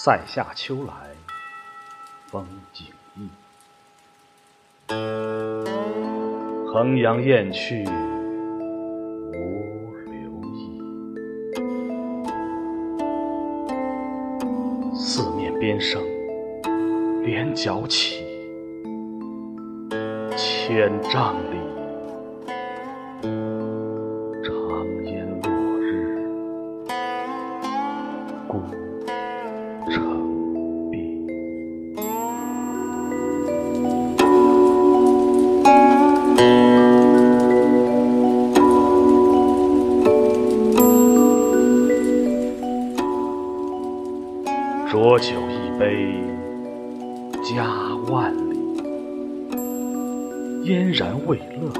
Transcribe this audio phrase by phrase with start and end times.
[0.00, 0.92] 塞下秋来
[2.28, 2.86] 风景
[3.16, 3.28] 异，
[6.72, 7.82] 衡阳雁去
[9.34, 10.80] 无留意。
[14.94, 16.00] 四面边声
[17.24, 18.24] 连角起，
[20.36, 21.58] 千丈里。
[24.44, 24.54] 长
[25.06, 26.16] 烟落日
[28.46, 28.62] 孤
[29.90, 30.02] 城
[30.90, 30.96] 闭，
[44.90, 46.12] 浊酒一杯
[47.42, 47.64] 家
[48.10, 48.58] 万里，
[50.64, 51.72] 燕然未勒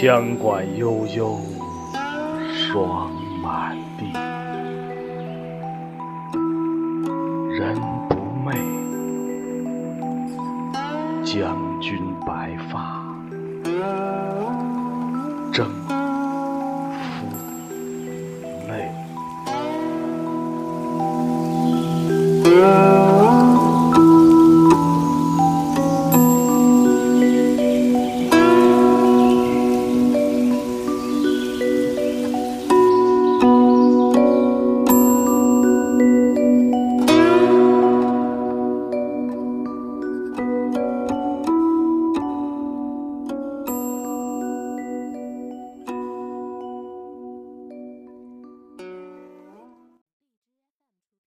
[0.00, 1.38] 羌管悠悠，
[2.54, 3.12] 霜
[3.42, 4.10] 满地。
[7.52, 7.76] 人
[8.08, 8.56] 不寐，
[11.22, 13.04] 将军白发，
[15.52, 15.68] 征
[17.02, 17.28] 夫
[18.70, 18.90] 泪。